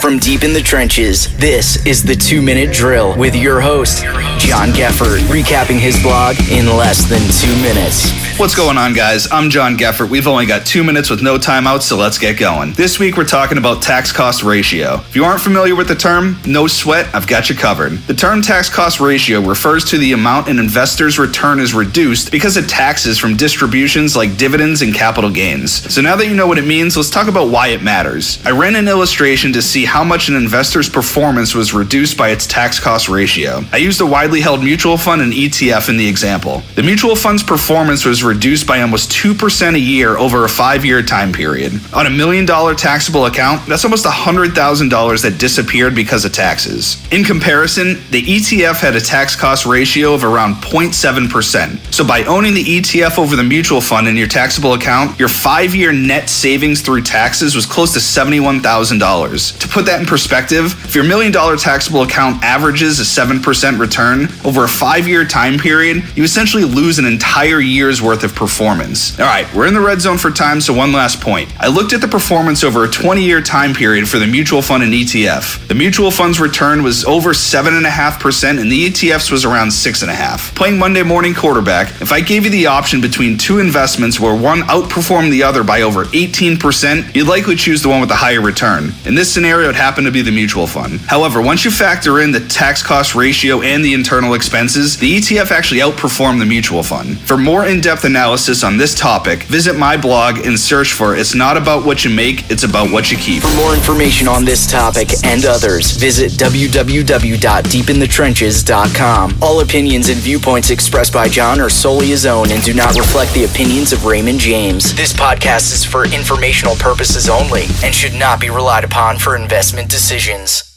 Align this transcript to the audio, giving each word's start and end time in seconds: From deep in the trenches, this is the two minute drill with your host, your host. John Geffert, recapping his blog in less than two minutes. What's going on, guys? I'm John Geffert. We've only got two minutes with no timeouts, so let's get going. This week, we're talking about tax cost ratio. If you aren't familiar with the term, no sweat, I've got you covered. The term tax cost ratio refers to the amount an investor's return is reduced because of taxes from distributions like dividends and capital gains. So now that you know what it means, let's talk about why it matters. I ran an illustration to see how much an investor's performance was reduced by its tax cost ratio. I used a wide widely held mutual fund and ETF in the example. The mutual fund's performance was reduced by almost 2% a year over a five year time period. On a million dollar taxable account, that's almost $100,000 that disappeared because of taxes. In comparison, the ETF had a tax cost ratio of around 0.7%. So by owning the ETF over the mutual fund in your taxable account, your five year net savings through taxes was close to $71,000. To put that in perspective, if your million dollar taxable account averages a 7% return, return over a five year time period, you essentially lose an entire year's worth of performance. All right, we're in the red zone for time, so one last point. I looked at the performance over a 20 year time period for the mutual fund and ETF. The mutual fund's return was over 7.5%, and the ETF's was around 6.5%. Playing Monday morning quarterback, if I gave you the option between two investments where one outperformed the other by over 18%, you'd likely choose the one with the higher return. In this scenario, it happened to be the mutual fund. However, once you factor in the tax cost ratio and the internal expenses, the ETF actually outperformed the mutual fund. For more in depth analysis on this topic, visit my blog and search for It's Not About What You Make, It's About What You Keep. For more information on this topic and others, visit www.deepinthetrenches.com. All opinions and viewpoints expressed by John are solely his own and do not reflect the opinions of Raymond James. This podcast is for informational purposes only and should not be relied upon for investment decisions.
From 0.00 0.18
deep 0.18 0.42
in 0.42 0.52
the 0.52 0.60
trenches, 0.60 1.34
this 1.36 1.86
is 1.86 2.02
the 2.02 2.16
two 2.16 2.42
minute 2.42 2.74
drill 2.74 3.16
with 3.16 3.36
your 3.36 3.60
host, 3.60 4.02
your 4.02 4.20
host. 4.20 4.35
John 4.38 4.68
Geffert, 4.68 5.20
recapping 5.22 5.78
his 5.80 6.00
blog 6.02 6.36
in 6.50 6.66
less 6.76 7.04
than 7.08 7.20
two 7.40 7.56
minutes. 7.62 8.10
What's 8.38 8.54
going 8.54 8.76
on, 8.76 8.92
guys? 8.92 9.26
I'm 9.32 9.48
John 9.48 9.76
Geffert. 9.78 10.10
We've 10.10 10.26
only 10.26 10.44
got 10.44 10.66
two 10.66 10.84
minutes 10.84 11.08
with 11.08 11.22
no 11.22 11.38
timeouts, 11.38 11.82
so 11.82 11.96
let's 11.96 12.18
get 12.18 12.38
going. 12.38 12.74
This 12.74 12.98
week, 12.98 13.16
we're 13.16 13.24
talking 13.24 13.56
about 13.56 13.80
tax 13.80 14.12
cost 14.12 14.42
ratio. 14.42 14.96
If 14.96 15.16
you 15.16 15.24
aren't 15.24 15.40
familiar 15.40 15.74
with 15.74 15.88
the 15.88 15.94
term, 15.94 16.36
no 16.46 16.66
sweat, 16.66 17.12
I've 17.14 17.26
got 17.26 17.48
you 17.48 17.56
covered. 17.56 17.92
The 17.92 18.12
term 18.14 18.42
tax 18.42 18.68
cost 18.68 19.00
ratio 19.00 19.40
refers 19.40 19.86
to 19.86 19.96
the 19.98 20.12
amount 20.12 20.48
an 20.50 20.58
investor's 20.58 21.18
return 21.18 21.58
is 21.58 21.72
reduced 21.72 22.30
because 22.30 22.58
of 22.58 22.68
taxes 22.68 23.16
from 23.18 23.36
distributions 23.36 24.14
like 24.14 24.36
dividends 24.36 24.82
and 24.82 24.92
capital 24.94 25.30
gains. 25.30 25.72
So 25.92 26.02
now 26.02 26.14
that 26.16 26.26
you 26.26 26.34
know 26.34 26.46
what 26.46 26.58
it 26.58 26.66
means, 26.66 26.94
let's 26.94 27.08
talk 27.10 27.28
about 27.28 27.48
why 27.50 27.68
it 27.68 27.82
matters. 27.82 28.44
I 28.44 28.50
ran 28.50 28.76
an 28.76 28.86
illustration 28.86 29.50
to 29.54 29.62
see 29.62 29.86
how 29.86 30.04
much 30.04 30.28
an 30.28 30.36
investor's 30.36 30.90
performance 30.90 31.54
was 31.54 31.72
reduced 31.72 32.18
by 32.18 32.30
its 32.30 32.46
tax 32.46 32.78
cost 32.78 33.08
ratio. 33.08 33.62
I 33.72 33.78
used 33.78 34.00
a 34.02 34.06
wide 34.06 34.25
widely 34.26 34.40
held 34.40 34.58
mutual 34.58 34.98
fund 34.98 35.22
and 35.22 35.32
ETF 35.32 35.88
in 35.88 35.96
the 35.96 36.08
example. 36.08 36.60
The 36.74 36.82
mutual 36.82 37.14
fund's 37.14 37.44
performance 37.44 38.04
was 38.04 38.24
reduced 38.24 38.66
by 38.66 38.80
almost 38.82 39.12
2% 39.12 39.74
a 39.76 39.78
year 39.78 40.18
over 40.18 40.44
a 40.44 40.48
five 40.48 40.84
year 40.84 41.00
time 41.00 41.30
period. 41.30 41.80
On 41.94 42.06
a 42.08 42.10
million 42.10 42.44
dollar 42.44 42.74
taxable 42.74 43.26
account, 43.26 43.64
that's 43.68 43.84
almost 43.84 44.04
$100,000 44.04 45.22
that 45.22 45.38
disappeared 45.38 45.94
because 45.94 46.24
of 46.24 46.32
taxes. 46.32 47.00
In 47.12 47.22
comparison, 47.22 47.98
the 48.10 48.20
ETF 48.24 48.80
had 48.80 48.96
a 48.96 49.00
tax 49.00 49.36
cost 49.36 49.64
ratio 49.64 50.14
of 50.14 50.24
around 50.24 50.54
0.7%. 50.54 51.94
So 51.94 52.04
by 52.04 52.24
owning 52.24 52.54
the 52.54 52.64
ETF 52.64 53.18
over 53.18 53.36
the 53.36 53.44
mutual 53.44 53.80
fund 53.80 54.08
in 54.08 54.16
your 54.16 54.26
taxable 54.26 54.74
account, 54.74 55.20
your 55.20 55.28
five 55.28 55.72
year 55.72 55.92
net 55.92 56.28
savings 56.28 56.80
through 56.80 57.02
taxes 57.02 57.54
was 57.54 57.64
close 57.64 57.92
to 57.92 58.00
$71,000. 58.00 59.58
To 59.60 59.68
put 59.68 59.84
that 59.86 60.00
in 60.00 60.06
perspective, 60.06 60.66
if 60.84 60.96
your 60.96 61.04
million 61.04 61.30
dollar 61.30 61.56
taxable 61.56 62.02
account 62.02 62.42
averages 62.42 62.98
a 62.98 63.04
7% 63.04 63.78
return, 63.78 64.15
return 64.18 64.36
over 64.46 64.64
a 64.64 64.68
five 64.68 65.08
year 65.08 65.24
time 65.24 65.58
period, 65.58 66.02
you 66.16 66.22
essentially 66.22 66.64
lose 66.64 66.98
an 66.98 67.04
entire 67.04 67.60
year's 67.60 68.00
worth 68.00 68.22
of 68.24 68.34
performance. 68.34 69.18
All 69.18 69.26
right, 69.26 69.52
we're 69.54 69.66
in 69.66 69.74
the 69.74 69.80
red 69.80 70.00
zone 70.00 70.18
for 70.18 70.30
time, 70.30 70.60
so 70.60 70.72
one 70.72 70.92
last 70.92 71.20
point. 71.20 71.52
I 71.58 71.68
looked 71.68 71.92
at 71.92 72.00
the 72.00 72.08
performance 72.08 72.62
over 72.64 72.84
a 72.84 72.88
20 72.88 73.22
year 73.22 73.40
time 73.40 73.74
period 73.74 74.08
for 74.08 74.18
the 74.18 74.26
mutual 74.26 74.62
fund 74.62 74.82
and 74.82 74.92
ETF. 74.92 75.66
The 75.68 75.74
mutual 75.74 76.10
fund's 76.10 76.40
return 76.40 76.82
was 76.82 77.04
over 77.04 77.30
7.5%, 77.30 78.60
and 78.60 78.70
the 78.72 78.90
ETF's 78.90 79.30
was 79.30 79.44
around 79.44 79.68
6.5%. 79.68 80.54
Playing 80.54 80.78
Monday 80.78 81.02
morning 81.02 81.34
quarterback, 81.34 81.88
if 82.00 82.12
I 82.12 82.20
gave 82.20 82.44
you 82.44 82.50
the 82.50 82.66
option 82.66 83.00
between 83.00 83.36
two 83.38 83.58
investments 83.58 84.20
where 84.20 84.34
one 84.36 84.60
outperformed 84.62 85.30
the 85.30 85.42
other 85.42 85.64
by 85.64 85.82
over 85.82 86.04
18%, 86.06 87.14
you'd 87.14 87.26
likely 87.28 87.56
choose 87.56 87.82
the 87.82 87.88
one 87.88 88.00
with 88.00 88.08
the 88.08 88.14
higher 88.16 88.40
return. 88.40 88.92
In 89.04 89.14
this 89.14 89.32
scenario, 89.32 89.68
it 89.70 89.74
happened 89.74 90.06
to 90.06 90.12
be 90.12 90.22
the 90.22 90.30
mutual 90.32 90.66
fund. 90.66 91.00
However, 91.00 91.40
once 91.42 91.64
you 91.64 91.70
factor 91.70 92.20
in 92.20 92.30
the 92.32 92.40
tax 92.48 92.82
cost 92.82 93.14
ratio 93.14 93.62
and 93.62 93.84
the 93.84 93.94
internal 94.06 94.34
expenses, 94.34 94.96
the 94.98 95.16
ETF 95.16 95.50
actually 95.50 95.80
outperformed 95.80 96.38
the 96.38 96.44
mutual 96.46 96.84
fund. 96.84 97.18
For 97.22 97.36
more 97.36 97.66
in 97.66 97.80
depth 97.80 98.04
analysis 98.04 98.62
on 98.62 98.76
this 98.76 98.94
topic, 98.96 99.42
visit 99.44 99.76
my 99.76 99.96
blog 99.96 100.36
and 100.46 100.56
search 100.56 100.92
for 100.92 101.16
It's 101.16 101.34
Not 101.34 101.56
About 101.56 101.84
What 101.84 102.04
You 102.04 102.14
Make, 102.14 102.48
It's 102.48 102.62
About 102.62 102.88
What 102.92 103.10
You 103.10 103.18
Keep. 103.18 103.42
For 103.42 103.56
more 103.56 103.74
information 103.74 104.28
on 104.28 104.44
this 104.44 104.70
topic 104.70 105.08
and 105.24 105.44
others, 105.44 105.90
visit 105.96 106.30
www.deepinthetrenches.com. 106.38 109.38
All 109.42 109.58
opinions 109.60 110.08
and 110.08 110.18
viewpoints 110.18 110.70
expressed 110.70 111.12
by 111.12 111.26
John 111.28 111.60
are 111.60 111.68
solely 111.68 112.06
his 112.06 112.24
own 112.26 112.52
and 112.52 112.62
do 112.62 112.74
not 112.74 112.94
reflect 112.96 113.34
the 113.34 113.44
opinions 113.44 113.92
of 113.92 114.04
Raymond 114.04 114.38
James. 114.38 114.94
This 114.94 115.12
podcast 115.12 115.72
is 115.74 115.82
for 115.84 116.04
informational 116.14 116.76
purposes 116.76 117.28
only 117.28 117.64
and 117.82 117.92
should 117.92 118.14
not 118.14 118.40
be 118.40 118.50
relied 118.50 118.84
upon 118.84 119.18
for 119.18 119.34
investment 119.34 119.90
decisions. 119.90 120.75